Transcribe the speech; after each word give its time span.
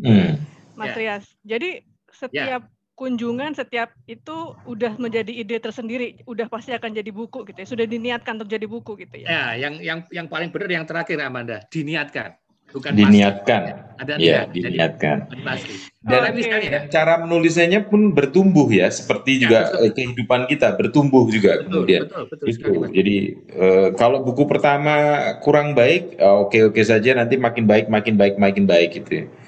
Hmm. 0.00 0.40
Mas 0.76 0.96
Rias. 0.96 1.24
Jadi 1.44 1.84
setiap 2.10 2.66
kunjungan 3.00 3.56
setiap 3.56 3.96
itu 4.04 4.52
udah 4.68 4.92
menjadi 5.00 5.32
ide 5.32 5.56
tersendiri, 5.56 6.20
udah 6.28 6.52
pasti 6.52 6.76
akan 6.76 6.92
jadi 6.92 7.08
buku 7.08 7.48
gitu 7.48 7.58
ya. 7.64 7.66
Sudah 7.68 7.88
diniatkan 7.88 8.36
untuk 8.36 8.52
jadi 8.52 8.68
buku 8.68 8.92
gitu 9.00 9.24
ya. 9.24 9.28
Ya, 9.28 9.44
yang 9.56 9.80
yang 9.80 9.98
yang 10.12 10.28
paling 10.28 10.52
benar 10.52 10.68
yang 10.68 10.84
terakhir 10.84 11.16
Amanda, 11.24 11.64
diniatkan. 11.72 12.36
Bukan 12.70 12.94
diniatkan. 12.94 13.62
Pasti. 13.66 13.98
Ada 13.98 14.12
ya, 14.22 14.46
diniatkan. 14.46 15.16
Jadi, 15.26 15.42
pasti. 15.42 15.74
Dan, 16.06 16.20
okay. 16.22 16.32
misalnya, 16.38 16.70
dan 16.70 16.82
cara 16.86 17.14
menulisnya 17.18 17.80
pun 17.82 18.14
bertumbuh 18.14 18.70
ya, 18.70 18.86
seperti 18.94 19.36
ya, 19.36 19.40
juga 19.42 19.58
betul. 19.74 19.90
kehidupan 19.96 20.40
kita 20.46 20.68
bertumbuh 20.78 21.24
juga 21.34 21.60
betul, 21.60 21.66
kemudian. 21.66 22.02
Betul, 22.06 22.24
betul, 22.30 22.46
itu. 22.46 22.54
Sekali, 22.54 22.76
Jadi 22.94 23.16
uh, 23.58 23.88
kalau 23.98 24.22
buku 24.22 24.46
pertama 24.46 24.94
kurang 25.42 25.74
baik, 25.74 26.20
oke 26.22 26.70
oke 26.70 26.78
okay 26.78 26.84
saja 26.86 27.16
nanti 27.18 27.34
makin 27.40 27.66
baik, 27.66 27.90
makin 27.90 28.14
baik, 28.14 28.38
makin 28.38 28.64
baik 28.70 29.02
gitu. 29.02 29.24
Ya. 29.24 29.39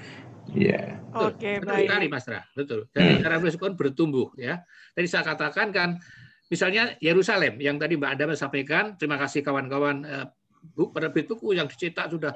Oke, 1.12 1.38
okay, 1.38 1.55
betul 1.60 1.77
baik. 1.77 1.87
sekali 1.87 2.06
Mas 2.09 2.27
Ra. 2.27 2.41
Betul. 2.56 2.80
Jadi 2.91 3.12
hmm. 3.14 3.23
cara 3.23 3.34
menulis 3.38 3.56
bertumbuh 3.77 4.28
ya. 4.34 4.55
Tadi 4.96 5.06
saya 5.06 5.24
katakan 5.24 5.68
kan 5.70 5.88
misalnya 6.48 6.96
Yerusalem 6.98 7.60
yang 7.60 7.77
tadi 7.77 7.95
Mbak 8.01 8.10
Anda 8.16 8.34
sampaikan, 8.37 8.96
terima 8.96 9.20
kasih 9.20 9.45
kawan-kawan 9.45 9.96
uh, 10.05 10.27
bu, 10.73 10.92
penerbit 10.92 11.28
buku 11.28 11.56
yang 11.56 11.68
dicetak 11.68 12.12
sudah 12.12 12.32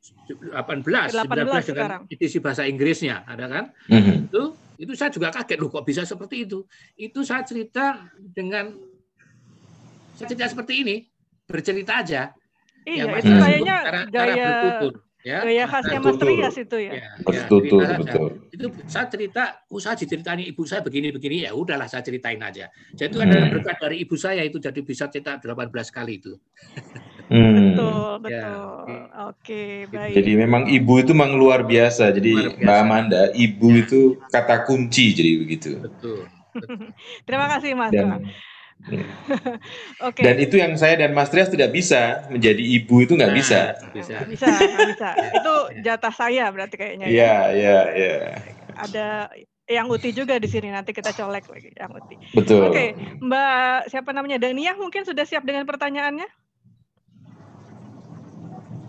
18, 0.00 1.12
18 1.12 1.12
19 1.12 1.70
dengan 1.74 1.90
edisi 2.08 2.38
bahasa 2.40 2.64
Inggrisnya, 2.64 3.28
ada 3.28 3.44
kan? 3.46 3.64
Mm-hmm. 3.92 4.32
Itu 4.32 4.42
itu 4.80 4.92
saya 4.96 5.12
juga 5.12 5.28
kaget 5.28 5.58
loh 5.60 5.68
kok 5.68 5.84
bisa 5.84 6.08
seperti 6.08 6.48
itu. 6.48 6.64
Itu 6.96 7.20
saya 7.20 7.44
cerita 7.44 8.08
dengan 8.16 8.72
saya 10.16 10.26
cerita 10.32 10.48
seperti 10.48 10.72
ini, 10.80 10.96
bercerita 11.44 12.00
aja. 12.00 12.32
Iya, 12.88 13.12
itu 13.12 13.32
kayaknya 13.36 13.76
cara, 13.84 14.00
gaya 14.08 14.16
cara 14.16 14.32
bertutur, 14.40 14.94
ya. 15.26 15.44
Gaya 15.44 15.64
khasnya 15.68 15.98
Mas 16.00 16.16
Trias 16.16 16.56
itu 16.56 16.76
ya. 16.80 16.92
ya, 16.96 17.08
ya 17.16 17.42
betul, 17.48 17.80
betul. 17.80 18.28
Itu 18.52 18.66
saya 18.88 19.06
cerita, 19.08 19.64
usaha 19.68 19.94
diceritain 19.96 20.40
ibu 20.42 20.62
saya 20.64 20.80
begini-begini 20.80 21.44
ya 21.48 21.52
udahlah 21.52 21.88
saya 21.88 22.04
ceritain 22.04 22.40
aja. 22.40 22.72
Jadi 22.96 23.08
itu 23.12 23.18
hmm. 23.20 23.26
adalah 23.28 23.48
berkat 23.52 23.76
dari 23.80 23.96
ibu 24.02 24.16
saya 24.16 24.42
itu 24.44 24.56
jadi 24.56 24.80
bisa 24.80 25.08
cetak 25.12 25.44
18 25.44 25.70
kali 25.92 26.12
itu. 26.20 26.32
Hmm. 27.30 27.76
Betul, 27.76 28.12
betul. 28.26 28.76
Ya. 28.90 29.00
Oke, 29.30 29.62
baik. 29.86 30.14
Jadi 30.18 30.32
memang 30.34 30.62
ibu 30.66 30.92
itu 30.98 31.12
memang 31.14 31.38
luar 31.38 31.62
biasa. 31.62 32.10
Jadi 32.10 32.32
luar 32.34 32.52
biasa. 32.58 32.64
Mbak 32.66 32.78
Amanda, 32.82 33.22
ibu 33.36 33.68
ya. 33.70 33.80
itu 33.86 34.00
kata 34.28 34.56
kunci 34.66 35.04
jadi 35.14 35.32
begitu. 35.46 35.68
Betul. 35.78 36.26
betul. 36.26 36.90
Terima 37.30 37.46
kasih 37.46 37.78
Mas. 37.78 37.94
Dan, 37.94 38.26
ya. 38.26 38.49
okay. 40.08 40.24
Dan 40.24 40.36
itu 40.40 40.56
yang 40.56 40.72
saya 40.74 40.96
dan 40.96 41.12
Mas 41.12 41.28
Trias 41.28 41.52
tidak 41.52 41.70
bisa 41.72 42.24
menjadi 42.32 42.60
ibu 42.60 43.04
itu 43.04 43.12
nggak 43.14 43.32
nah, 43.32 43.38
bisa. 43.38 43.60
Bisa, 43.92 44.16
bisa, 44.24 44.48
bisa. 44.88 45.08
itu 45.38 45.54
jatah 45.84 46.14
saya 46.14 46.48
berarti 46.48 46.74
kayaknya. 46.80 47.06
Ya. 47.08 47.12
Iya, 47.12 47.36
iya, 47.52 47.78
iya. 47.92 48.16
Ada 48.80 49.08
yang 49.70 49.86
Uti 49.86 50.10
juga 50.10 50.34
di 50.40 50.50
sini 50.50 50.72
nanti 50.72 50.90
kita 50.90 51.14
colek 51.14 51.46
lagi 51.46 51.70
yang 51.76 51.92
Uti. 51.94 52.16
Betul. 52.34 52.72
Oke, 52.72 52.96
Mbak 53.22 53.92
siapa 53.92 54.10
namanya 54.10 54.40
Dania 54.42 54.74
mungkin 54.74 55.06
sudah 55.06 55.22
siap 55.22 55.46
dengan 55.46 55.68
pertanyaannya? 55.68 56.26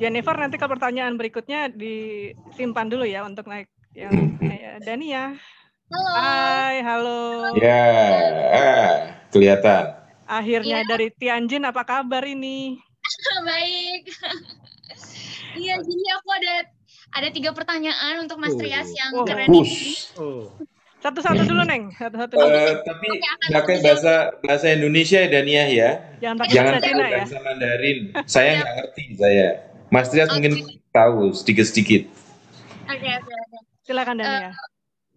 Jennifer 0.01 0.33
nanti 0.33 0.57
kalau 0.57 0.73
pertanyaan 0.73 1.13
berikutnya 1.13 1.69
disimpan 1.69 2.89
dulu 2.89 3.05
ya 3.05 3.21
untuk 3.21 3.45
naik 3.45 3.69
yang 3.93 4.41
ya, 4.41 4.81
Dania. 4.81 5.37
Halo. 5.91 6.11
Hai, 6.15 6.77
halo. 6.81 7.21
Ya, 7.59 7.83
ah, 8.55 9.20
kelihatan. 9.31 9.97
Akhirnya 10.27 10.83
ya. 10.83 10.87
dari 10.87 11.07
Tianjin 11.11 11.63
apa 11.67 11.83
kabar 11.83 12.23
ini? 12.23 12.79
Baik. 13.47 14.03
Iya, 15.51 15.83
jadi 15.83 16.05
aku 16.15 16.29
ada 16.31 16.55
ada 17.11 17.27
tiga 17.27 17.51
pertanyaan 17.51 18.23
untuk 18.23 18.39
Mas 18.39 18.55
Trias 18.55 18.87
yang 18.95 19.11
oh. 19.19 19.27
keren 19.27 19.51
ini. 19.51 19.99
Oh. 20.15 20.47
Satu-satu 21.03 21.43
dulu, 21.43 21.65
Neng. 21.65 21.91
Satu-satu. 21.97 22.39
Uh, 22.39 22.79
tapi 22.85 23.07
pakai 23.51 23.83
bahasa 23.83 24.37
bahasa 24.45 24.71
Indonesia 24.71 25.19
ya, 25.19 25.27
Dania 25.27 25.63
ya. 25.67 25.89
Jangan 26.23 26.35
pakai 26.39 26.53
Jangan 26.53 26.73
bahasa 26.77 26.87
ya. 26.87 27.09
bahasa 27.19 27.37
Mandarin. 27.43 27.99
Saya 28.29 28.47
iya. 28.47 28.59
nggak 28.61 28.73
ngerti 28.77 29.03
saya. 29.17 29.47
Mas 29.91 30.07
Trias 30.07 30.29
okay. 30.29 30.35
mungkin 30.39 30.53
tahu 30.95 31.19
sedikit-sedikit. 31.35 32.01
Oke, 32.87 32.95
okay, 32.95 33.11
oke, 33.19 33.27
okay. 33.27 33.35
Okay. 33.35 33.61
Silakan 33.83 34.15
Dania. 34.21 34.55
Uh, 34.55 34.70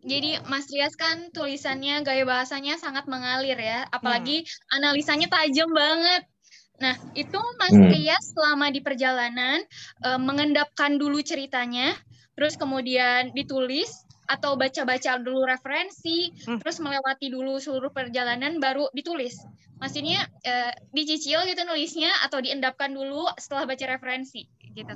jadi 0.04 0.44
Mas 0.44 0.68
Trias 0.68 0.92
kan 1.00 1.32
tulisannya 1.32 2.04
gaya 2.04 2.28
bahasanya 2.28 2.76
sangat 2.76 3.08
mengalir 3.08 3.56
ya, 3.56 3.88
apalagi 3.88 4.44
hmm. 4.44 4.76
analisanya 4.76 5.32
tajam 5.32 5.72
banget. 5.72 6.28
Nah, 6.76 6.94
itu 7.16 7.40
Mas 7.56 7.72
hmm. 7.72 7.88
Trias 7.88 8.24
selama 8.36 8.68
di 8.68 8.84
perjalanan 8.84 9.64
uh, 10.04 10.20
mengendapkan 10.20 11.00
dulu 11.00 11.24
ceritanya, 11.24 11.96
terus 12.36 12.60
kemudian 12.60 13.32
ditulis 13.32 14.04
atau 14.28 14.56
baca-baca 14.60 15.20
dulu 15.20 15.48
referensi, 15.48 16.32
hmm. 16.44 16.60
terus 16.60 16.80
melewati 16.84 17.32
dulu 17.32 17.56
seluruh 17.56 17.88
perjalanan 17.88 18.60
baru 18.60 18.92
ditulis. 18.92 19.40
Maksudnya 19.80 20.28
uh, 20.44 20.72
dicicil 20.92 21.48
gitu 21.48 21.64
nulisnya 21.64 22.12
atau 22.28 22.44
diendapkan 22.44 22.92
dulu 22.92 23.24
setelah 23.40 23.64
baca 23.64 23.84
referensi 23.88 24.44
gitu. 24.76 24.92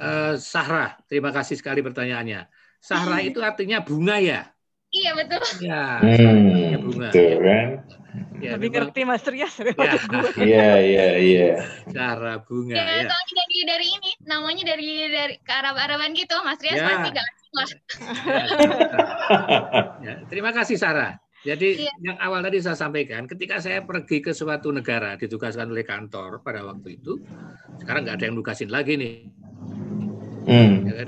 Uh, 0.00 0.34
Sahra, 0.40 0.96
terima 1.06 1.28
kasih 1.30 1.60
sekali 1.60 1.84
pertanyaannya. 1.84 2.63
Sahra 2.84 3.24
itu 3.24 3.40
artinya 3.40 3.80
bunga 3.80 4.20
ya? 4.20 4.40
Iya 4.92 5.16
betul. 5.16 5.40
Ya, 5.64 6.04
hmm, 6.04 6.84
bunga. 6.84 7.08
Betul 7.08 7.40
kan? 7.40 7.68
Ya, 8.44 8.50
Lebih 8.60 8.68
ngerti 8.76 9.00
Mas 9.08 9.24
Rias 9.24 9.56
ya. 9.56 9.72
Iya, 10.36 10.70
iya, 10.84 11.06
iya. 11.16 11.48
Sahra 11.88 12.44
bunga. 12.44 12.76
Ya, 12.76 12.84
ya. 12.84 13.08
soalnya 13.08 13.34
dari 13.40 13.58
dari 13.64 13.86
ini, 13.88 14.10
namanya 14.28 14.62
dari 14.68 15.08
dari 15.08 15.34
ke 15.40 15.48
Arab-Araban 15.48 16.12
gitu, 16.12 16.36
Mas 16.44 16.60
Rias 16.60 16.76
ya. 16.76 16.84
pasti 16.92 17.08
gak 17.16 17.24
lah. 17.54 17.68
ya, 20.04 20.14
terima 20.28 20.52
kasih 20.52 20.76
Sarah. 20.76 21.16
Jadi 21.40 21.88
ya. 21.88 21.92
yang 22.04 22.20
awal 22.20 22.44
tadi 22.44 22.60
saya 22.60 22.76
sampaikan, 22.76 23.24
ketika 23.24 23.64
saya 23.64 23.80
pergi 23.80 24.20
ke 24.20 24.36
suatu 24.36 24.68
negara 24.76 25.16
ditugaskan 25.16 25.72
oleh 25.72 25.88
kantor 25.88 26.44
pada 26.44 26.60
waktu 26.68 27.00
itu, 27.00 27.16
sekarang 27.80 28.04
nggak 28.04 28.16
ada 28.20 28.24
yang 28.28 28.36
nugasin 28.36 28.68
lagi 28.68 29.00
nih. 29.00 29.16
Hmm. 30.44 30.84
Ya, 30.84 31.04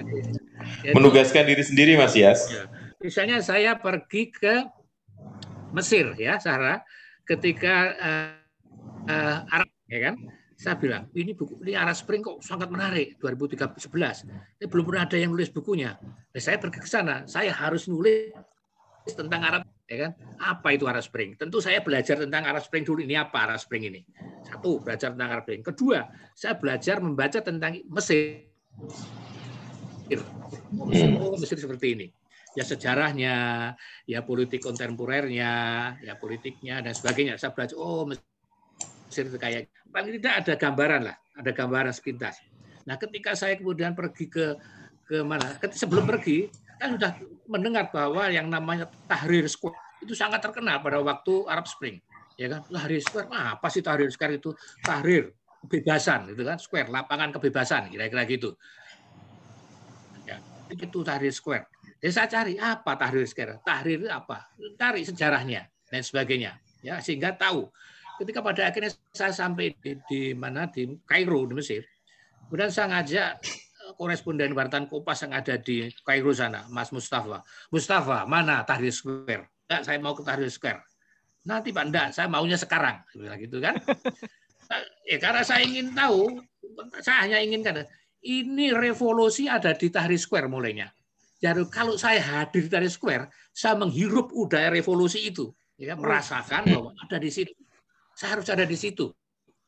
Menugaskan 0.95 1.45
diri 1.47 1.63
sendiri, 1.65 1.93
Mas 1.99 2.15
Yas. 2.15 2.49
Ya. 2.49 2.65
Misalnya 3.03 3.39
saya 3.45 3.77
pergi 3.77 4.33
ke 4.33 4.67
Mesir, 5.75 6.15
ya, 6.17 6.41
Sarah, 6.41 6.81
ketika 7.27 7.93
uh, 7.99 8.33
uh, 9.11 9.39
Arab, 9.51 9.71
ya 9.91 10.01
kan? 10.11 10.15
Saya 10.57 10.81
bilang, 10.81 11.05
ini 11.13 11.37
buku 11.37 11.61
ini 11.69 11.77
Arab 11.77 11.93
Spring 11.93 12.25
kok 12.25 12.41
sangat 12.41 12.73
menarik 12.73 13.21
2011. 13.21 13.77
Ini 14.57 14.65
belum 14.65 14.85
pernah 14.89 15.05
ada 15.05 15.19
yang 15.21 15.37
nulis 15.37 15.53
bukunya. 15.53 16.01
Nah, 16.01 16.41
saya 16.41 16.57
pergi 16.57 16.81
ke 16.81 16.89
sana, 16.89 17.29
saya 17.29 17.53
harus 17.53 17.85
nulis 17.93 18.33
tentang 19.13 19.45
Arab 19.45 19.63
ya 19.87 20.09
kan? 20.09 20.13
Apa 20.43 20.75
itu 20.75 20.85
Arab 20.89 21.05
Spring? 21.05 21.39
Tentu 21.39 21.63
saya 21.63 21.81
belajar 21.81 22.19
tentang 22.19 22.43
Arab 22.49 22.63
Spring 22.65 22.83
dulu. 22.83 23.05
Ini 23.05 23.21
apa 23.23 23.47
Arab 23.47 23.61
Spring 23.63 23.87
ini? 23.87 24.01
Satu, 24.49 24.83
belajar 24.83 25.15
tentang 25.15 25.31
Arab 25.37 25.45
Spring. 25.47 25.63
Kedua, 25.63 25.99
saya 26.35 26.55
belajar 26.59 26.97
membaca 26.99 27.39
tentang 27.45 27.73
Mesir. 27.93 28.51
Oh, 31.21 31.35
Mesir 31.39 31.59
seperti 31.59 31.99
ini. 31.99 32.07
Ya 32.57 32.65
sejarahnya, 32.65 33.35
ya 34.09 34.25
politik 34.25 34.65
kontemporernya, 34.65 35.53
ya 36.01 36.15
politiknya 36.17 36.81
dan 36.81 36.97
sebagainya. 36.97 37.37
Saya 37.37 37.53
belajar, 37.53 37.77
oh 37.77 38.09
Mesir 38.09 39.29
itu 39.29 39.37
kayak 39.37 39.69
paling 39.93 40.17
tidak 40.17 40.35
ada 40.47 40.53
gambaran 40.57 41.03
lah, 41.05 41.17
ada 41.37 41.51
gambaran 41.53 41.93
sepintas. 41.93 42.41
Nah, 42.89 42.97
ketika 42.97 43.37
saya 43.37 43.59
kemudian 43.61 43.93
pergi 43.93 44.31
ke 44.31 44.57
ke 45.05 45.21
mana? 45.21 45.59
Sebelum 45.59 46.09
pergi, 46.09 46.49
kan 46.81 46.97
sudah 46.97 47.13
mendengar 47.51 47.93
bahwa 47.93 48.25
yang 48.33 48.49
namanya 48.49 48.89
Tahrir 49.05 49.45
Square 49.51 49.77
itu 50.01 50.17
sangat 50.17 50.41
terkenal 50.41 50.81
pada 50.81 51.03
waktu 51.03 51.45
Arab 51.51 51.69
Spring. 51.69 52.01
Ya 52.41 52.53
kan? 52.53 52.65
Tahrir 52.69 53.03
Square, 53.05 53.29
nah, 53.29 53.61
apa 53.61 53.69
sih 53.69 53.85
Tahrir 53.85 54.09
Square 54.09 54.41
itu? 54.41 54.51
Tahrir, 54.81 55.33
kebebasan, 55.61 56.33
gitu 56.33 56.43
kan? 56.45 56.57
Square, 56.57 56.89
lapangan 56.89 57.37
kebebasan, 57.37 57.93
kira-kira 57.93 58.25
gitu. 58.25 58.57
Itu 60.71 61.01
Tahrir 61.07 61.33
Square. 61.33 61.71
Jadi 62.03 62.13
saya 62.13 62.29
cari 62.29 62.55
apa 62.59 62.93
Tahrir 62.99 63.27
Square? 63.27 63.63
Tahrir 63.63 64.03
itu 64.03 64.11
apa? 64.11 64.51
Cari 64.79 65.03
sejarahnya 65.07 65.67
dan 65.89 66.03
sebagainya. 66.03 66.59
Ya, 66.83 66.99
sehingga 67.03 67.35
tahu. 67.35 67.71
Ketika 68.17 68.41
pada 68.41 68.73
akhirnya 68.73 68.95
saya 69.13 69.33
sampai 69.35 69.77
di, 69.77 70.01
di 70.09 70.21
mana 70.33 70.71
di 70.73 70.89
Kairo 71.05 71.45
di 71.45 71.53
Mesir, 71.53 71.85
kemudian 72.49 72.73
saya 72.73 72.97
ngajak 72.97 73.45
koresponden 73.95 74.51
wartawan 74.57 74.89
Kopas 74.91 75.23
yang 75.23 75.37
ada 75.37 75.55
di 75.61 75.87
Kairo 76.03 76.33
sana, 76.35 76.67
Mas 76.73 76.91
Mustafa. 76.91 77.45
Mustafa, 77.71 78.25
mana 78.27 78.65
Tahrir 78.67 78.91
Square? 78.91 79.47
Enggak, 79.69 79.81
saya 79.85 79.99
mau 80.03 80.15
ke 80.17 80.23
Tahrir 80.27 80.51
Square. 80.51 80.81
Nanti 81.47 81.71
Pak, 81.71 81.85
enggak, 81.87 82.09
saya 82.11 82.27
maunya 82.27 82.59
sekarang. 82.59 82.99
Bilang 83.15 83.39
gitu 83.39 83.63
kan. 83.63 83.79
ya, 85.11 85.19
karena 85.23 85.43
saya 85.47 85.63
ingin 85.63 85.95
tahu, 85.95 86.43
saya 86.99 87.29
hanya 87.29 87.39
inginkan, 87.39 87.87
ini 88.27 88.75
revolusi 88.75 89.47
ada 89.47 89.71
di 89.73 89.87
Tahrir 89.87 90.19
Square 90.19 90.51
mulainya. 90.51 90.91
Jadi 91.39 91.69
kalau 91.71 91.95
saya 91.95 92.19
hadir 92.19 92.67
di 92.67 92.71
Tahrir 92.73 92.91
Square, 92.91 93.31
saya 93.55 93.79
menghirup 93.79 94.35
udara 94.35 94.75
revolusi 94.75 95.31
itu. 95.31 95.55
Ya, 95.77 95.93
merasakan 95.93 96.67
bahwa 96.73 96.91
ada 96.97 97.21
di 97.21 97.29
situ. 97.29 97.53
Saya 98.17 98.41
harus 98.41 98.49
ada 98.49 98.65
di 98.65 98.75
situ 98.75 99.13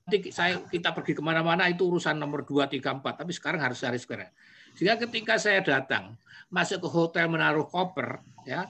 nanti 0.09 0.33
saya 0.33 0.65
kita 0.65 0.97
pergi 0.97 1.13
ke 1.13 1.21
mana-mana 1.21 1.69
itu 1.69 1.85
urusan 1.85 2.17
nomor 2.17 2.49
2, 2.49 2.65
3, 2.65 2.81
4. 2.81 3.21
Tapi 3.21 3.33
sekarang 3.37 3.61
harus 3.61 3.77
cari 3.77 4.01
square. 4.01 4.33
Sehingga 4.73 4.97
ketika 4.97 5.37
saya 5.37 5.61
datang, 5.61 6.17
masuk 6.49 6.81
ke 6.81 6.89
hotel 6.89 7.29
menaruh 7.29 7.69
koper, 7.69 8.25
ya 8.49 8.65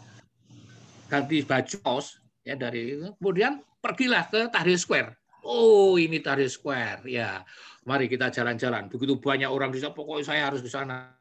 ganti 1.06 1.46
baju 1.46 1.76
kos, 1.78 2.18
ya 2.42 2.58
dari 2.58 2.98
itu, 2.98 3.14
kemudian 3.22 3.62
pergilah 3.78 4.26
ke 4.26 4.50
Tahrir 4.50 4.76
Square. 4.76 5.14
Oh, 5.48 5.96
ini 5.96 6.20
Tahrir 6.20 6.52
Square, 6.52 7.08
ya. 7.08 7.40
Mari 7.88 8.04
kita 8.04 8.28
jalan-jalan. 8.28 8.92
Begitu 8.92 9.16
banyak 9.16 9.48
orang 9.48 9.72
di 9.72 9.80
sana, 9.80 9.96
pokoknya 9.96 10.24
saya 10.28 10.40
harus 10.52 10.60
ke 10.60 10.68
sana. 10.68 11.16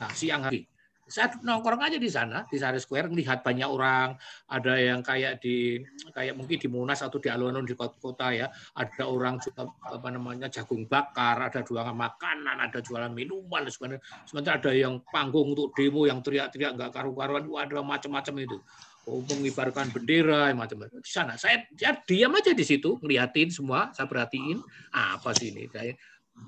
Nah, 0.00 0.10
siang 0.16 0.48
hari 0.48 0.64
saya 1.06 1.30
nongkrong 1.38 1.86
aja 1.86 1.98
di 2.02 2.10
sana 2.10 2.42
di 2.50 2.58
Sari 2.58 2.82
Square 2.82 3.14
melihat 3.14 3.46
banyak 3.46 3.70
orang 3.70 4.18
ada 4.50 4.74
yang 4.74 5.06
kayak 5.06 5.38
di 5.38 5.78
kayak 6.10 6.34
mungkin 6.34 6.58
di 6.58 6.66
Monas 6.66 6.98
atau 6.98 7.22
di 7.22 7.30
alun-alun 7.30 7.62
di 7.62 7.78
kota 7.78 8.34
ya 8.34 8.50
ada 8.74 9.06
orang 9.06 9.38
juga 9.38 9.70
apa 9.86 10.08
namanya 10.10 10.50
jagung 10.50 10.82
bakar 10.90 11.46
ada 11.46 11.62
jualan 11.62 11.94
makanan 11.94 12.58
ada 12.58 12.82
jualan 12.82 13.14
minuman 13.14 13.62
sebenarnya 13.70 14.02
sementara 14.26 14.58
ada 14.58 14.74
yang 14.74 14.98
panggung 15.14 15.54
untuk 15.54 15.70
demo 15.78 16.10
yang 16.10 16.18
teriak-teriak 16.26 16.74
nggak 16.74 16.90
karu-karuan 16.90 17.46
ada 17.54 17.86
macam-macam 17.86 18.34
itu 18.42 18.58
mengibarkan 19.06 19.94
bendera 19.94 20.50
macam-macam. 20.50 20.98
Di 20.98 21.10
sana 21.10 21.38
saya 21.38 21.62
ya, 21.78 21.94
diam 22.02 22.34
aja 22.34 22.50
di 22.50 22.64
situ 22.66 22.98
ngeliatin 22.98 23.54
semua 23.54 23.94
saya 23.94 24.10
perhatiin. 24.10 24.58
Apa 24.90 25.30
sih 25.30 25.54
ini? 25.54 25.70
Saya 25.70 25.94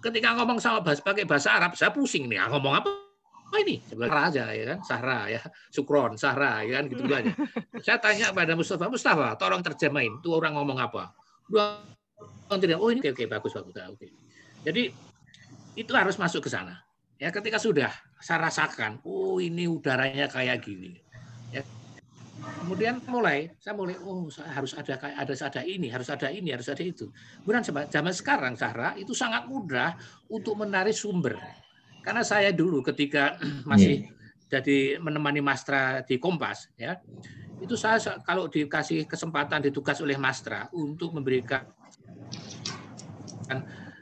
ketika 0.03 0.35
ngomong 0.35 0.59
sama 0.59 0.83
bahasa 0.83 1.01
pakai 1.01 1.23
bahasa 1.23 1.55
Arab 1.55 1.79
saya 1.79 1.95
pusing 1.95 2.27
nih. 2.27 2.43
Ah, 2.43 2.51
ngomong 2.51 2.75
apa 2.83 2.91
oh 3.49 3.59
ini? 3.63 3.79
Sahra 3.87 4.21
aja 4.27 4.45
ya 4.51 4.65
kan? 4.75 4.79
Sahra 4.83 5.19
ya. 5.31 5.41
Sukron 5.71 6.19
Sahra 6.19 6.67
ya 6.67 6.83
kan? 6.83 6.85
Gitu, 6.91 7.03
aja. 7.07 7.33
Saya 7.79 7.99
tanya 8.03 8.27
pada 8.35 8.59
Mustafa 8.59 8.91
Mustafa 8.91 9.39
tolong 9.39 9.63
terjemahin 9.63 10.19
tuh 10.19 10.35
orang 10.43 10.59
ngomong 10.59 10.83
apa? 10.83 11.15
Dua 11.47 11.79
tidak 12.59 12.83
oh 12.83 12.91
ini 12.91 13.07
oke, 13.07 13.15
oke 13.15 13.25
bagus 13.31 13.55
bagus 13.55 13.75
oke. 13.87 14.07
Jadi 14.67 14.91
itu 15.79 15.93
harus 15.95 16.19
masuk 16.19 16.43
ke 16.43 16.51
sana. 16.51 16.75
Ya 17.23 17.31
ketika 17.31 17.63
sudah 17.63 17.95
saya 18.19 18.51
rasakan 18.51 18.99
oh 19.07 19.39
ini 19.39 19.71
udaranya 19.71 20.27
kayak 20.27 20.67
gini. 20.67 20.99
Ya 21.55 21.63
kemudian 22.65 23.01
mulai 23.09 23.53
saya 23.59 23.75
mulai 23.77 23.97
oh 24.01 24.29
saya 24.29 24.51
harus 24.53 24.73
ada 24.77 24.95
kayak 24.97 25.17
ada 25.17 25.35
ada 25.35 25.63
ini 25.65 25.89
harus 25.89 26.09
ada 26.09 26.29
ini 26.29 26.53
harus 26.53 26.69
ada 26.69 26.83
itu. 26.85 27.09
Kemudian 27.45 27.65
zaman 27.89 28.15
sekarang 28.15 28.55
Sahra 28.57 28.95
itu 28.97 29.13
sangat 29.13 29.49
mudah 29.49 29.97
untuk 30.29 30.59
menarik 30.61 30.95
sumber. 30.95 31.37
Karena 32.03 32.25
saya 32.25 32.53
dulu 32.53 32.81
ketika 32.81 33.37
masih 33.71 34.09
yeah. 34.09 34.61
jadi 34.61 34.79
menemani 35.01 35.45
Mastra 35.45 36.01
di 36.05 36.17
Kompas, 36.17 36.73
ya 36.77 37.01
itu 37.59 37.75
saya 37.75 37.99
kalau 38.23 38.47
dikasih 38.47 39.05
kesempatan 39.05 39.65
ditugas 39.65 39.99
oleh 39.99 40.15
Mastra 40.15 40.71
untuk 40.73 41.13
memberikan 41.13 41.67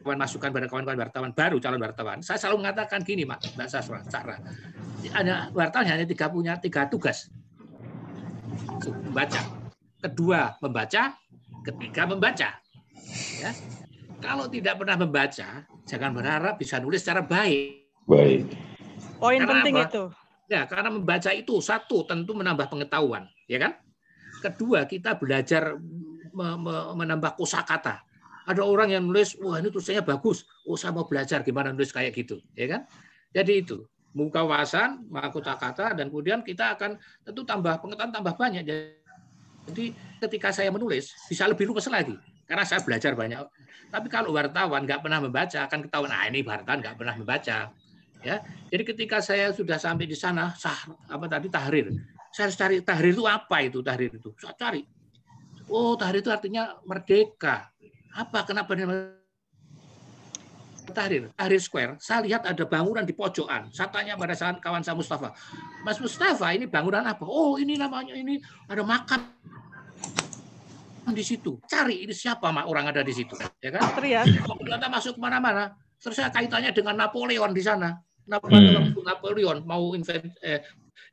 kawan 0.06 0.22
masukan 0.22 0.54
pada 0.54 0.70
kawan-kawan 0.70 0.99
wartawan 1.02 1.31
baru 1.34 1.58
calon 1.58 1.82
wartawan, 1.82 2.19
saya 2.22 2.38
selalu 2.38 2.62
mengatakan 2.62 3.02
gini, 3.02 3.26
Mbak 3.26 3.58
Mbak 3.58 3.66
Sasra, 3.66 4.00
Sarah, 4.06 4.38
hanya 5.19 5.50
wartawan 5.50 5.82
hanya 5.82 6.06
tiga 6.06 6.31
punya 6.31 6.54
tiga 6.62 6.87
tugas, 6.87 7.26
membaca, 9.06 9.40
kedua 10.00 10.40
membaca, 10.60 11.02
ketiga 11.64 12.02
membaca, 12.08 12.48
ya. 13.40 13.50
Kalau 14.16 14.48
tidak 14.48 14.80
pernah 14.80 14.96
membaca, 14.96 15.68
jangan 15.84 16.10
berharap 16.16 16.56
bisa 16.56 16.80
nulis 16.80 17.04
secara 17.04 17.20
baik 17.20 17.86
Baik. 18.06 18.54
Poin 19.18 19.42
penting 19.42 19.74
apa? 19.74 19.86
itu. 19.90 20.02
Ya, 20.46 20.62
karena 20.70 20.94
membaca 20.94 21.30
itu 21.34 21.58
satu 21.58 22.06
tentu 22.06 22.38
menambah 22.38 22.70
pengetahuan, 22.70 23.26
ya 23.50 23.58
kan? 23.58 23.74
Kedua, 24.46 24.86
kita 24.86 25.18
belajar 25.18 25.74
me 26.30 26.46
me 26.54 26.74
menambah 26.94 27.34
kosakata. 27.34 28.06
Ada 28.46 28.62
orang 28.62 28.94
yang 28.94 29.02
nulis, 29.10 29.34
wah 29.42 29.58
ini 29.58 29.74
tulisannya 29.74 30.06
bagus. 30.06 30.46
Oh, 30.70 30.78
saya 30.78 30.94
mau 30.94 31.02
belajar 31.02 31.42
gimana 31.42 31.74
nulis 31.74 31.90
kayak 31.90 32.14
gitu, 32.14 32.38
ya 32.54 32.70
kan? 32.70 32.86
Jadi 33.34 33.52
itu 33.66 33.82
muka 34.16 34.40
wawasan, 34.40 35.04
kata 35.12 35.60
kata, 35.60 35.86
dan 35.92 36.08
kemudian 36.08 36.40
kita 36.40 36.72
akan 36.72 36.96
tentu 37.20 37.44
tambah 37.44 37.76
pengetahuan 37.84 38.08
tambah 38.08 38.32
banyak. 38.32 38.64
Jadi 39.68 39.92
ketika 40.24 40.48
saya 40.56 40.72
menulis 40.72 41.12
bisa 41.28 41.44
lebih 41.44 41.68
luas 41.68 41.84
lagi 41.92 42.16
karena 42.48 42.64
saya 42.64 42.80
belajar 42.80 43.12
banyak. 43.12 43.44
Tapi 43.92 44.08
kalau 44.08 44.32
wartawan 44.32 44.88
nggak 44.88 45.04
pernah 45.04 45.20
membaca 45.20 45.68
akan 45.68 45.84
ketahuan, 45.84 46.10
ah 46.16 46.24
ini 46.32 46.40
wartawan 46.40 46.80
nggak 46.80 46.96
pernah 46.96 47.12
membaca. 47.12 47.68
Ya 48.24 48.36
jadi 48.72 48.82
ketika 48.88 49.20
saya 49.20 49.52
sudah 49.52 49.76
sampai 49.76 50.08
di 50.08 50.16
sana 50.16 50.56
sah 50.56 50.96
apa 51.12 51.28
tadi 51.28 51.52
tahrir. 51.52 51.92
Saya 52.32 52.48
harus 52.48 52.56
cari 52.56 52.76
tahrir 52.80 53.12
itu 53.12 53.24
apa 53.28 53.56
itu 53.60 53.84
tahrir 53.84 54.16
itu? 54.16 54.32
Saya 54.40 54.56
cari. 54.56 54.80
Oh 55.68 55.92
tahrir 55.92 56.24
itu 56.24 56.32
artinya 56.32 56.72
merdeka. 56.88 57.68
Apa 58.16 58.48
kenapa 58.48 58.72
tahrir 60.92 61.30
tahrir 61.34 61.60
square 61.62 61.92
saya 61.98 62.22
lihat 62.22 62.46
ada 62.46 62.64
bangunan 62.66 63.02
di 63.02 63.14
pojokan 63.14 63.70
saya 63.70 63.90
tanya 63.90 64.14
pada 64.14 64.34
saat 64.34 64.58
kawan 64.60 64.82
saya 64.82 64.98
Mustafa 64.98 65.34
Mas 65.82 65.98
Mustafa 65.98 66.52
ini 66.54 66.66
bangunan 66.66 67.02
apa 67.02 67.26
oh 67.26 67.56
ini 67.56 67.78
namanya 67.78 68.14
ini 68.14 68.38
ada 68.70 68.82
makam 68.86 69.22
di 71.06 71.22
situ 71.22 71.62
cari 71.70 72.02
ini 72.02 72.10
siapa 72.10 72.50
orang 72.66 72.90
ada 72.90 73.00
di 73.02 73.14
situ 73.14 73.38
ya 73.62 73.70
kan 73.70 73.94
Trias. 73.94 74.26
ternyata 74.26 74.86
masuk 74.90 75.16
ke 75.16 75.20
mana-mana 75.22 75.70
terus 76.02 76.18
saya 76.18 76.34
kaitannya 76.34 76.74
dengan 76.74 76.98
Napoleon 76.98 77.54
di 77.54 77.62
sana 77.62 77.94
Napoleon, 78.26 78.90
hmm. 78.90 79.06
Napoleon 79.06 79.58
mau 79.62 79.94
eh, 79.94 80.60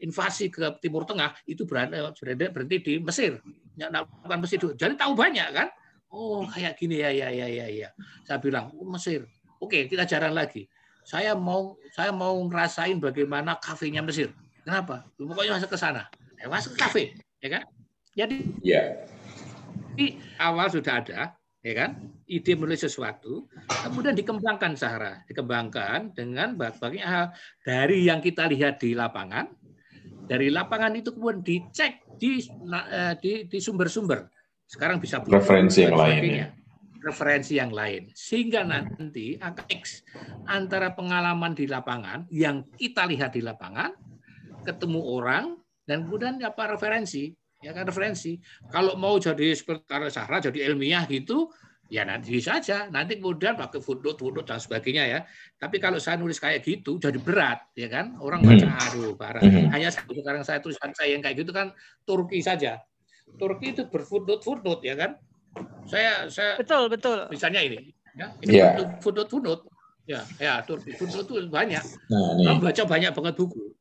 invasi 0.02 0.50
ke 0.50 0.82
Timur 0.82 1.06
Tengah 1.06 1.38
itu 1.46 1.64
berada, 1.70 2.12
berada 2.18 2.46
berhenti 2.50 2.78
di 2.82 2.94
Mesir. 3.00 3.38
Ya, 3.78 3.90
bukan 3.94 4.38
Mesir 4.42 4.58
itu. 4.58 4.70
Jadi 4.74 4.98
tahu 4.98 5.14
banyak 5.14 5.48
kan? 5.54 5.70
Oh 6.14 6.46
kayak 6.46 6.78
gini 6.78 7.02
ya 7.02 7.10
ya 7.10 7.30
ya 7.30 7.48
ya 7.50 7.66
ya. 7.70 7.90
Saya 8.26 8.38
bilang 8.42 8.74
oh, 8.74 8.86
Mesir. 8.90 9.26
Oke 9.64 9.88
kita 9.88 10.04
jalan 10.04 10.36
lagi. 10.36 10.68
Saya 11.08 11.32
mau 11.36 11.80
saya 11.96 12.12
mau 12.12 12.36
ngerasain 12.44 13.00
bagaimana 13.00 13.56
kafenya 13.64 14.04
Mesir. 14.04 14.36
Kenapa? 14.68 15.08
Pokoknya 15.16 15.56
masuk 15.60 15.72
ke 15.72 15.80
sana. 15.80 16.08
Eh, 16.40 16.48
masuk 16.52 16.76
ke 16.76 16.78
kafe, 16.80 17.04
ya 17.40 17.60
kan? 17.60 17.64
Jadi 18.16 18.38
yeah. 18.60 19.08
di 19.96 20.20
awal 20.40 20.68
sudah 20.68 21.00
ada 21.00 21.36
ya 21.64 21.74
kan? 21.76 21.96
Ide 22.28 22.56
menulis 22.60 22.84
sesuatu, 22.84 23.48
kemudian 23.88 24.16
dikembangkan 24.16 24.76
Sahara, 24.76 25.24
dikembangkan 25.28 26.12
dengan 26.16 26.56
berbagai 26.56 27.04
hal 27.04 27.32
dari 27.64 28.08
yang 28.08 28.20
kita 28.20 28.48
lihat 28.48 28.80
di 28.80 28.96
lapangan, 28.96 29.48
dari 30.28 30.52
lapangan 30.52 30.96
itu 30.96 31.16
kemudian 31.16 31.44
dicek 31.44 32.04
di 32.20 32.44
eh, 32.92 33.14
di, 33.20 33.32
di 33.48 33.60
sumber-sumber. 33.60 34.28
Sekarang 34.68 35.00
bisa 35.00 35.20
referensi 35.24 35.84
yang 35.84 35.96
lain. 36.00 36.63
Referensi 37.04 37.60
yang 37.60 37.76
lain, 37.76 38.08
sehingga 38.16 38.64
nanti 38.64 39.36
akan 39.36 39.68
X 39.68 40.08
antara 40.48 40.96
pengalaman 40.96 41.52
di 41.52 41.68
lapangan 41.68 42.32
yang 42.32 42.64
kita 42.80 43.04
lihat 43.12 43.36
di 43.36 43.44
lapangan, 43.44 43.92
ketemu 44.64 45.04
orang 45.04 45.60
dan 45.84 46.08
kemudian 46.08 46.40
apa 46.40 46.80
referensi 46.80 47.36
ya 47.64 47.72
kan 47.72 47.88
referensi. 47.88 48.36
Kalau 48.68 49.00
mau 49.00 49.16
jadi 49.16 49.56
seperti 49.56 49.88
karena 49.88 50.12
Sahra 50.12 50.44
jadi 50.44 50.68
ilmiah 50.68 51.08
gitu, 51.08 51.48
ya 51.88 52.04
nanti 52.04 52.36
bisa 52.36 52.60
aja. 52.60 52.92
Nanti 52.92 53.18
kemudian 53.18 53.56
pakai 53.56 53.80
footnote, 53.80 54.20
footnote 54.20 54.48
dan 54.52 54.60
sebagainya 54.60 55.04
ya. 55.08 55.20
Tapi 55.56 55.80
kalau 55.80 55.98
saya 55.98 56.20
nulis 56.20 56.38
kayak 56.44 56.62
gitu 56.62 57.00
jadi 57.00 57.16
berat, 57.18 57.72
ya 57.80 57.88
kan? 57.88 58.20
Orang 58.20 58.44
baca 58.44 58.68
hmm. 58.68 58.84
aduh 58.92 59.14
parah. 59.16 59.42
Hmm. 59.42 59.72
Hanya 59.72 59.96
sekarang 59.96 60.44
saya 60.44 60.60
tulisan 60.60 60.92
saya 60.92 61.16
yang 61.16 61.24
kayak 61.24 61.40
gitu 61.40 61.56
kan 61.56 61.72
Turki 62.04 62.44
saja. 62.44 62.84
Turki 63.40 63.72
itu 63.72 63.88
berfootnote, 63.88 64.44
footnote 64.44 64.84
ya 64.84 65.00
kan? 65.00 65.16
Saya 65.88 66.28
saya 66.32 66.58
betul 66.58 66.90
betul. 66.90 67.18
Misalnya 67.30 67.62
ini, 67.62 67.94
ya, 68.18 68.28
ini 68.42 68.54
yeah. 68.58 68.98
footnote, 69.04 69.30
footnote. 69.30 69.64
Ya, 70.04 70.20
ya 70.36 70.60
footnote 70.68 71.28
itu 71.32 71.48
banyak. 71.48 71.84
Nah, 72.12 72.60
baca 72.60 72.84
banyak 72.84 73.12
banget 73.16 73.36
buku. 73.40 73.72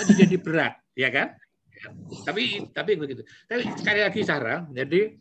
Jadi 0.00 0.12
jadi 0.26 0.36
berat, 0.40 0.74
ya 0.98 1.08
kan? 1.10 1.34
Tapi 2.26 2.70
tapi 2.74 2.98
begitu. 2.98 3.22
Tapi 3.46 3.70
sekali 3.78 4.00
lagi 4.02 4.20
Sarah, 4.26 4.66
jadi 4.70 5.14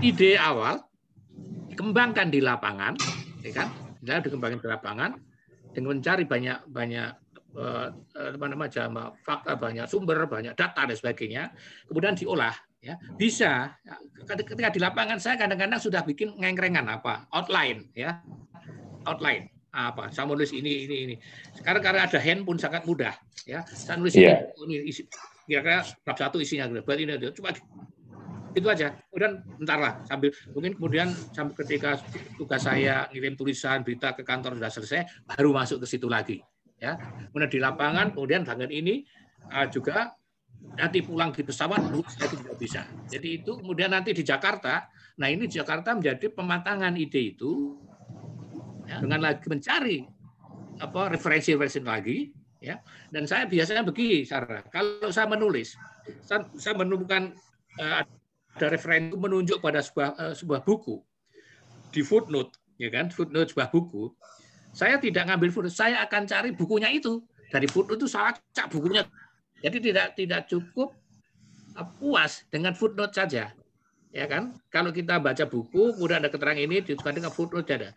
ide 0.00 0.38
awal 0.38 0.78
dikembangkan 1.72 2.30
di 2.30 2.40
lapangan, 2.42 2.94
ya 3.42 3.52
kan? 3.54 3.68
Ya, 4.02 4.22
dikembangkan 4.22 4.62
di 4.62 4.68
lapangan 4.70 5.10
dengan 5.74 5.98
mencari 5.98 6.24
banyak 6.24 6.58
banyak 6.70 7.10
eh, 7.58 7.88
apa 8.34 8.46
namanya 8.46 8.86
fakta, 9.22 9.58
banyak 9.58 9.86
sumber, 9.90 10.26
banyak 10.26 10.54
data 10.54 10.86
dan 10.86 10.96
sebagainya, 10.96 11.50
kemudian 11.90 12.14
diolah 12.14 12.54
ya 12.78 12.94
bisa 13.18 13.74
ketika 14.22 14.70
di 14.70 14.78
lapangan 14.78 15.18
saya 15.18 15.34
kadang-kadang 15.34 15.82
sudah 15.82 16.06
bikin 16.06 16.30
ngengrengan 16.38 16.86
apa 16.86 17.26
outline 17.34 17.90
ya 17.94 18.22
outline 19.02 19.50
apa 19.74 20.14
saya 20.14 20.30
nulis 20.30 20.54
ini 20.54 20.86
ini 20.86 20.96
ini 21.10 21.14
sekarang 21.58 21.82
karena 21.82 22.06
ada 22.06 22.18
handphone 22.22 22.58
sangat 22.58 22.86
mudah 22.86 23.12
ya 23.44 23.66
saya 23.66 23.98
nulis 23.98 24.14
yeah. 24.14 24.46
ini, 24.64 24.74
ini 24.78 24.84
isi 24.90 25.02
kira-kira 25.44 25.84
bab 26.06 26.16
satu 26.16 26.38
isinya 26.38 26.70
berarti 26.70 27.02
ini 27.04 27.14
cuma 27.34 27.50
itu 28.56 28.66
aja 28.66 28.96
kemudian 29.12 29.32
bentar 29.60 29.78
lah 29.78 29.94
sambil 30.08 30.30
mungkin 30.56 30.72
kemudian 30.78 31.08
sampai 31.36 31.54
ketika 31.64 32.00
tugas 32.40 32.64
saya 32.64 33.06
ngirim 33.12 33.36
tulisan 33.36 33.84
berita 33.84 34.16
ke 34.16 34.24
kantor 34.24 34.56
sudah 34.56 34.72
selesai 34.72 35.00
baru 35.28 35.50
masuk 35.52 35.84
ke 35.84 35.86
situ 35.86 36.08
lagi 36.08 36.40
ya 36.78 36.96
kemudian 37.30 37.50
di 37.50 37.60
lapangan 37.60 38.06
kemudian 38.14 38.42
bangun 38.46 38.70
ini 38.72 39.04
uh, 39.52 39.66
juga 39.68 40.14
nanti 40.78 41.02
pulang 41.02 41.34
di 41.34 41.42
pesawat 41.42 41.90
lagi 41.90 42.36
juga 42.38 42.54
bisa 42.54 42.86
jadi 43.10 43.42
itu 43.42 43.58
kemudian 43.58 43.90
nanti 43.90 44.14
di 44.14 44.22
Jakarta 44.22 44.86
nah 45.18 45.26
ini 45.26 45.50
Jakarta 45.50 45.98
menjadi 45.98 46.30
pematangan 46.30 46.94
ide 46.94 47.34
itu 47.34 47.78
ya, 48.86 49.02
dengan 49.02 49.26
lagi 49.26 49.44
mencari 49.50 49.98
apa 50.78 51.10
referensi-referensi 51.10 51.82
lagi 51.82 52.18
ya. 52.62 52.78
Dan 53.10 53.26
saya 53.26 53.46
biasanya 53.46 53.86
begini, 53.86 54.26
Sarah. 54.26 54.62
Kalau 54.70 55.10
saya 55.10 55.26
menulis, 55.30 55.74
saya, 56.22 56.46
saya 56.58 56.74
menemukan 56.78 57.34
uh, 57.78 58.02
ada 58.58 58.66
referensi 58.70 59.14
menunjuk 59.14 59.62
pada 59.62 59.82
sebuah 59.82 60.18
uh, 60.18 60.34
sebuah 60.34 60.66
buku 60.66 60.98
di 61.94 62.02
footnote, 62.02 62.58
ya 62.76 62.90
kan? 62.90 63.10
Footnote 63.10 63.54
sebuah 63.54 63.70
buku. 63.70 64.10
Saya 64.74 65.00
tidak 65.00 65.26
ngambil 65.30 65.50
footnote, 65.50 65.74
saya 65.78 66.04
akan 66.04 66.22
cari 66.28 66.50
bukunya 66.54 66.90
itu. 66.92 67.22
Dari 67.48 67.64
footnote 67.64 68.04
itu 68.04 68.08
saya 68.10 68.36
cak 68.52 68.68
bukunya. 68.68 69.06
Jadi 69.58 69.76
tidak 69.90 70.06
tidak 70.14 70.40
cukup 70.46 70.94
uh, 71.74 71.88
puas 71.98 72.46
dengan 72.48 72.74
footnote 72.74 73.14
saja. 73.14 73.50
Ya 74.08 74.24
kan? 74.24 74.56
Kalau 74.72 74.88
kita 74.88 75.20
baca 75.20 75.44
buku, 75.44 75.94
kemudian 75.94 76.24
ada 76.24 76.32
keterangan 76.32 76.58
ini, 76.58 76.80
dengan 76.80 77.32
footnote 77.32 77.68
ada. 77.68 77.90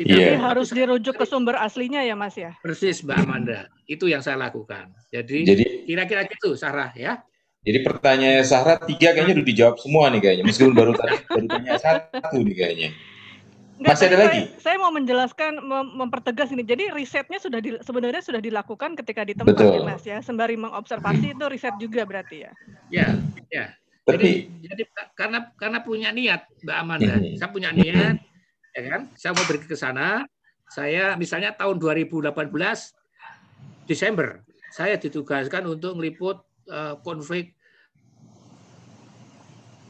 Tidak 0.00 0.08
yeah. 0.08 0.40
harus 0.40 0.72
dirujuk 0.72 1.20
ke 1.20 1.24
sumber 1.28 1.60
aslinya 1.60 2.00
ya 2.00 2.16
Mas 2.16 2.34
ya. 2.34 2.56
Persis 2.64 3.04
Mbak 3.04 3.18
Amanda. 3.28 3.68
Itu 3.84 4.08
yang 4.08 4.24
saya 4.24 4.40
lakukan. 4.40 4.88
Jadi, 5.12 5.44
Jadi 5.44 5.64
kira-kira 5.84 6.24
gitu 6.24 6.56
Sarah 6.56 6.90
ya. 6.96 7.20
Jadi 7.62 7.78
pertanyaan 7.86 8.42
Sarah 8.42 8.80
tiga 8.82 9.14
kayaknya 9.14 9.38
udah 9.38 9.46
dijawab 9.46 9.76
semua 9.78 10.10
nih 10.10 10.20
kayaknya. 10.24 10.44
Meskipun 10.48 10.74
baru 10.74 10.92
tadi 10.96 11.14
baru 11.28 11.46
tanya 11.46 11.72
satu 11.78 12.42
nih 12.42 12.56
kayaknya. 12.56 12.88
Enggak, 13.82 13.98
Masih 13.98 14.06
ada 14.06 14.14
saya, 14.14 14.26
lagi? 14.30 14.42
Saya 14.62 14.76
mau 14.78 14.92
menjelaskan, 14.94 15.52
mem 15.58 15.86
mempertegas 15.98 16.54
ini. 16.54 16.62
Jadi 16.62 16.94
risetnya 16.94 17.42
sudah 17.42 17.58
di, 17.58 17.74
sebenarnya 17.82 18.22
sudah 18.22 18.38
dilakukan 18.38 18.94
ketika 18.94 19.26
di 19.26 19.34
tempat 19.34 19.58
ya 19.58 19.82
Mas 19.82 20.06
ya. 20.06 20.22
Sembari 20.22 20.54
mengobservasi 20.54 21.34
itu 21.34 21.44
riset 21.50 21.74
juga 21.82 22.06
berarti 22.06 22.46
ya. 22.46 22.52
Ya, 22.94 23.18
ya. 23.50 23.74
Tapi, 24.06 24.46
jadi, 24.62 24.86
jadi 24.86 25.10
karena 25.18 25.50
karena 25.58 25.78
punya 25.82 26.14
niat 26.14 26.46
Mbak 26.62 26.76
Amanda, 26.78 27.14
hmm. 27.18 27.34
saya 27.42 27.50
punya 27.50 27.74
niat, 27.74 28.22
ya 28.70 28.82
kan? 28.86 29.00
Saya 29.18 29.34
mau 29.34 29.46
pergi 29.50 29.66
ke 29.66 29.74
sana. 29.74 30.22
Saya 30.70 31.18
misalnya 31.18 31.50
tahun 31.58 31.82
2018 31.82 32.30
Desember, 33.90 34.46
saya 34.70 34.94
ditugaskan 34.94 35.66
untuk 35.66 35.98
meliput 35.98 36.38
uh, 36.70 36.94
konflik 37.02 37.58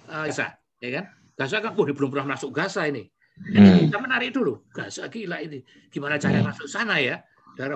uh, 0.09 0.25
Gaza, 0.33 0.57
ya 0.81 0.91
kan? 0.97 1.05
Gaza 1.37 1.61
kan, 1.61 1.77
oh, 1.77 1.85
belum 1.85 2.09
pernah 2.09 2.33
masuk 2.33 2.57
Gaza 2.57 2.89
ini. 2.89 3.13
Hmm. 3.51 3.91
Kita 3.91 3.99
menarik 3.99 4.31
dulu. 4.31 4.63
Gaza 4.71 5.11
gila 5.11 5.43
ini. 5.43 5.63
Gimana 5.91 6.21
cara 6.21 6.39
masuk 6.45 6.71
sana 6.71 7.03
ya? 7.03 7.19
Dari 7.59 7.75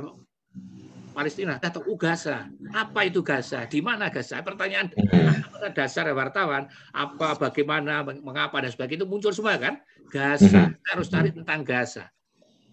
Palestina. 1.17 1.57
Tahu 1.57 1.97
Gaza. 1.97 2.47
Apa 2.77 3.09
itu 3.09 3.25
Gaza? 3.25 3.65
Di 3.67 3.81
mana 3.81 4.13
Gaza? 4.13 4.45
Pertanyaan 4.45 4.93
hmm. 4.93 5.73
dasar 5.73 6.07
wartawan. 6.13 6.69
Apa, 6.93 7.41
bagaimana, 7.41 8.05
mengapa, 8.05 8.61
dan 8.61 8.69
sebagainya 8.69 9.05
itu 9.05 9.09
muncul 9.09 9.33
semua 9.33 9.57
kan? 9.57 9.81
Gaza. 10.13 10.71
Kita 10.77 10.89
harus 10.93 11.09
cari 11.09 11.31
tentang 11.33 11.65
Gaza. 11.65 12.05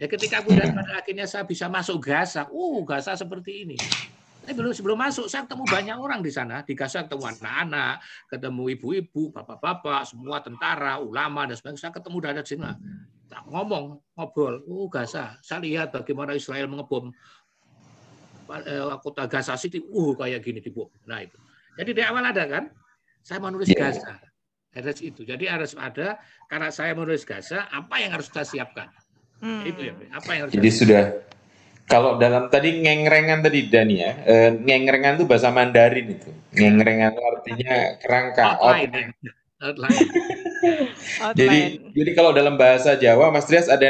Ya 0.01 0.11
ketika 0.11 0.43
kemudian 0.43 0.75
pada 0.75 0.99
akhirnya 0.99 1.23
saya 1.23 1.47
bisa 1.47 1.71
masuk 1.71 2.03
Gaza. 2.03 2.51
Uh, 2.51 2.83
Gaza 2.83 3.15
seperti 3.15 3.63
ini. 3.63 3.77
Tapi 4.43 4.51
belum 4.59 4.75
sebelum 4.75 4.99
masuk, 4.99 5.31
saya 5.31 5.47
ketemu 5.47 5.63
banyak 5.71 5.95
orang 5.95 6.19
di 6.19 6.27
sana. 6.27 6.67
Di 6.67 6.75
Gaza 6.75 7.07
ketemu 7.07 7.31
anak-anak, 7.31 8.03
ketemu 8.27 8.63
ibu-ibu, 8.75 9.31
bapak-bapak, 9.31 10.03
semua 10.03 10.43
tentara, 10.43 10.99
ulama, 10.99 11.47
dan 11.47 11.55
sebagainya. 11.55 11.87
Saya 11.87 11.93
ketemu 11.95 12.17
dari 12.19 12.43
sini. 12.43 12.67
Ngomong, 13.47 14.03
ngobrol. 14.19 14.61
Oh, 14.67 14.91
Gaza. 14.91 15.39
Saya 15.39 15.63
lihat 15.63 15.95
bagaimana 15.95 16.35
Israel 16.35 16.67
mengebom 16.67 17.15
Eh, 18.51 18.97
kota 18.99 19.25
Gaza 19.25 19.55
City, 19.55 19.79
uh 19.81 20.11
kayak 20.19 20.43
gini 20.43 20.59
dibom. 20.59 20.91
Nah 21.07 21.23
itu. 21.23 21.39
Jadi 21.79 21.91
di 21.95 22.01
awal 22.03 22.27
ada 22.27 22.43
kan, 22.45 22.69
saya 23.23 23.39
menulis 23.41 23.71
yeah. 23.71 23.89
Gaza. 23.89 24.13
Harus 24.73 24.99
itu. 24.99 25.21
Jadi 25.23 25.45
harus 25.47 25.73
ada 25.77 26.19
karena 26.51 26.69
saya 26.69 26.91
menulis 26.93 27.23
Gaza, 27.23 27.65
apa 27.71 28.03
yang 28.03 28.11
harus 28.13 28.27
kita 28.29 28.43
siapkan? 28.43 28.91
Hmm. 29.39 29.63
Itu 29.63 29.79
ya. 29.79 29.93
Apa 30.11 30.29
yang 30.35 30.41
harus 30.47 30.53
Jadi 30.53 30.69
sudah 30.69 31.03
kalau 31.83 32.15
dalam 32.15 32.47
tadi 32.47 32.79
ngengrengan 32.79 33.43
tadi 33.43 33.67
Dani 33.67 33.95
ya, 33.99 34.11
eh, 34.23 34.49
ngengrengan 34.55 35.19
itu 35.19 35.25
bahasa 35.27 35.51
Mandarin 35.51 36.15
itu. 36.15 36.29
Ngengrengan 36.55 37.11
itu 37.11 37.21
artinya 37.21 37.75
kerangka. 37.99 38.43
Outline. 38.57 39.11
Outline. 39.59 39.99
jadi 41.39 41.59
jadi 41.91 42.11
kalau 42.15 42.31
dalam 42.31 42.55
bahasa 42.55 42.95
Jawa 42.95 43.27
Mas 43.35 43.47
Trias 43.47 43.67
ada 43.67 43.87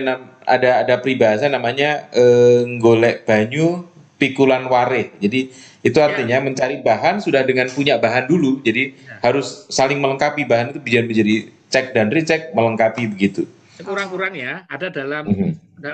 ada 0.50 0.70
ada 0.82 0.96
peribahasa 0.98 1.46
namanya 1.46 2.10
eh, 2.14 2.66
golek 2.82 3.30
banyu 3.30 3.86
pikulan 4.18 4.66
ware. 4.66 5.14
Jadi 5.22 5.54
itu 5.84 5.98
ya. 6.00 6.08
artinya 6.10 6.38
ya. 6.42 6.44
mencari 6.44 6.82
bahan 6.82 7.22
sudah 7.22 7.46
dengan 7.46 7.70
punya 7.70 8.02
bahan 8.02 8.26
dulu. 8.26 8.64
Jadi 8.66 8.98
ya. 8.98 9.22
harus 9.22 9.70
saling 9.70 10.02
melengkapi 10.02 10.50
bahan 10.50 10.74
itu 10.74 10.80
bisa 10.82 11.06
menjadi 11.06 11.36
cek 11.70 11.86
dan 11.94 12.10
recheck 12.10 12.42
melengkapi 12.58 13.06
begitu. 13.06 13.46
Sekurang-kurangnya 13.78 14.66
ada 14.70 14.90
dalam 14.90 15.30
mm 15.30 15.36
-hmm. 15.38 15.52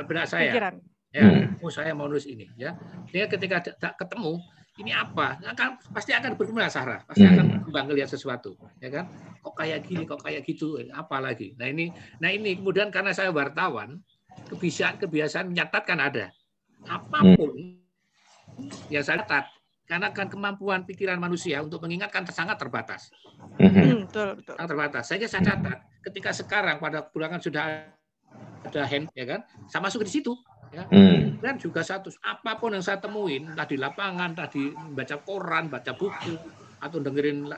benak 0.07 0.25
saya. 0.27 0.51
Pikiran. 0.55 0.88
Ya, 1.09 1.25
mm. 1.25 1.65
oh 1.65 1.73
saya 1.73 1.97
mau 1.97 2.05
nulis 2.05 2.29
ini 2.29 2.45
ya. 2.53 2.77
Dia 3.09 3.25
ketika 3.25 3.65
ketemu 3.97 4.37
ini 4.77 4.93
apa? 4.93 5.41
Akan 5.41 5.81
pasti 5.89 6.13
akan 6.13 6.37
berkembang 6.37 6.69
Sarah, 6.69 7.01
pasti 7.03 7.25
akan 7.25 7.65
berkembang 7.65 7.89
lihat 7.97 8.13
sesuatu, 8.13 8.53
ya 8.77 8.93
kan? 8.93 9.09
Kok 9.41 9.55
kayak 9.57 9.89
gini, 9.89 10.05
kok 10.05 10.21
kayak 10.21 10.45
gitu, 10.45 10.77
apa 10.93 11.17
lagi? 11.17 11.57
Nah 11.57 11.67
ini, 11.67 11.89
nah 12.21 12.29
ini 12.29 12.61
kemudian 12.61 12.93
karena 12.93 13.11
saya 13.11 13.33
wartawan, 13.33 13.99
kebiasaan 14.47 15.01
kebiasaan 15.01 15.49
menyatatkan 15.49 15.97
ada. 15.97 16.25
Apa 16.85 17.25
pun 17.35 17.57
mm 17.57 17.79
yang 18.91 19.05
saya 19.05 19.23
catat 19.23 19.47
karena 19.87 20.11
kan 20.11 20.27
kemampuan 20.27 20.83
pikiran 20.83 21.15
manusia 21.17 21.63
untuk 21.63 21.81
mengingatkan 21.81 22.27
sangat 22.29 22.59
terbatas. 22.59 23.09
Hmm, 23.57 24.05
betul, 24.05 24.35
betul. 24.37 24.53
Sangat 24.59 24.69
terbatas. 24.69 25.03
Saya 25.07 25.25
saya 25.31 25.43
catat 25.47 25.77
ketika 26.03 26.29
sekarang 26.35 26.77
pada 26.77 27.07
pulangan 27.07 27.39
sudah 27.39 27.87
ada 28.67 28.83
hand 28.85 29.07
ya 29.15 29.25
kan, 29.25 29.41
saya 29.71 29.81
masuk 29.81 30.05
di 30.05 30.11
situ 30.11 30.35
ya. 30.73 30.83
Hmm. 30.89 31.39
Dan 31.39 31.55
juga 31.57 31.81
satu 31.81 32.11
apa 32.23 32.59
pun 32.59 32.75
yang 32.75 32.83
saya 32.83 32.99
temuin, 33.01 33.53
entah 33.53 33.67
di 33.67 33.77
lapangan, 33.79 34.35
entah 34.35 34.49
di 34.49 34.73
baca 34.73 35.17
koran, 35.23 35.71
baca 35.71 35.91
buku 35.95 36.35
atau 36.79 36.97
dengerin 37.03 37.51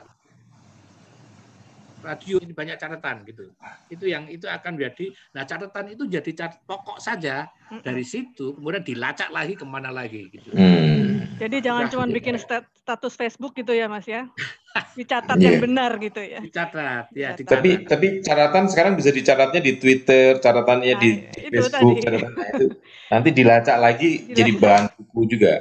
radio 2.02 2.36
ini 2.42 2.52
banyak 2.52 2.76
catatan 2.76 3.22
gitu. 3.24 3.48
Itu 3.88 4.04
yang 4.10 4.26
itu 4.26 4.50
akan 4.50 4.76
menjadi 4.76 5.14
nah 5.32 5.46
catatan 5.46 5.94
itu 5.94 6.04
jadi 6.10 6.30
cat, 6.34 6.52
pokok 6.66 6.98
saja 6.98 7.48
dari 7.80 8.04
situ 8.04 8.52
kemudian 8.58 8.84
dilacak 8.84 9.32
lagi 9.32 9.54
ke 9.56 9.64
mana 9.64 9.88
lagi 9.88 10.28
gitu. 10.28 10.52
Hmm. 10.52 11.24
Jadi 11.40 11.64
jangan 11.64 11.88
cuma 11.88 12.04
bikin 12.06 12.36
status 12.38 13.14
Facebook 13.16 13.56
gitu 13.56 13.72
ya 13.72 13.88
Mas 13.88 14.04
ya. 14.04 14.28
Dicatat 14.98 15.36
yeah. 15.40 15.46
yang 15.48 15.64
benar 15.64 15.96
gitu 16.02 16.20
ya. 16.20 16.38
Dicatat 16.42 17.08
ya. 17.16 17.32
Dicatat. 17.32 17.58
Tapi 17.58 17.70
tapi 17.88 18.06
catatan 18.20 18.64
sekarang 18.68 18.92
bisa 18.98 19.10
dicatatnya 19.14 19.60
di 19.62 19.72
Twitter, 19.80 20.36
catatannya 20.38 20.92
nah, 20.92 21.00
di, 21.00 21.10
di 21.32 21.48
Facebook, 21.48 21.96
catatannya 22.04 22.46
itu 22.58 22.66
nanti 23.08 23.28
dilacak 23.32 23.76
lagi 23.80 24.10
dilacak. 24.28 24.36
jadi 24.36 24.50
bahan 24.60 24.84
buku 24.98 25.20
juga. 25.32 25.54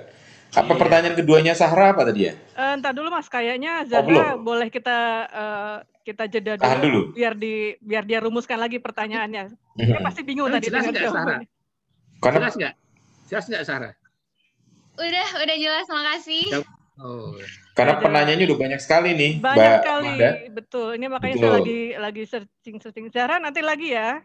Apa 0.52 0.76
iya. 0.76 0.80
pertanyaan 0.84 1.16
keduanya 1.16 1.54
Sahra 1.56 1.96
apa 1.96 2.04
tadi 2.04 2.28
ya? 2.28 2.34
Uh, 2.60 2.76
entar 2.76 2.92
dulu 2.92 3.08
Mas, 3.08 3.32
kayaknya 3.32 3.88
Zahra 3.88 4.36
oh, 4.36 4.44
boleh 4.44 4.68
kita 4.68 5.00
uh, 5.32 5.76
kita 6.04 6.28
jeda 6.28 6.60
dulu, 6.60 6.76
dulu 6.84 7.02
biar 7.16 7.34
di 7.40 7.80
biar 7.80 8.04
dia 8.04 8.20
rumuskan 8.20 8.60
lagi 8.60 8.84
pertanyaannya. 8.84 9.48
Mm-hmm. 9.48 9.88
Dia 9.88 10.00
pasti 10.04 10.22
bingung 10.28 10.52
tadi 10.52 10.68
jelas 10.68 10.92
dengan 10.92 11.14
Sarah? 11.16 11.40
Karena... 12.20 12.38
Jelas 12.44 12.56
nggak? 12.60 12.74
Jelas 13.32 13.46
nggak 13.48 13.64
Sarah? 13.64 13.94
Udah, 15.00 15.28
udah 15.40 15.58
jelas, 15.58 15.88
makasih. 15.88 16.46
Oh. 17.00 17.34
Karena 17.74 17.98
penanyanya 17.98 18.44
udah 18.52 18.60
banyak 18.60 18.82
sekali 18.84 19.16
nih, 19.16 19.32
Banyak 19.40 19.56
Mbak 19.58 19.76
sekali, 19.82 20.12
Mada. 20.12 20.30
betul. 20.52 20.90
Ini 21.00 21.06
makanya 21.08 21.36
betul. 21.40 21.48
saya 21.48 21.58
lagi 21.58 21.80
lagi 21.96 22.24
searching 22.28 22.78
searching. 22.84 23.06
Zahra 23.10 23.40
nanti 23.40 23.64
lagi 23.64 23.96
ya. 23.96 24.20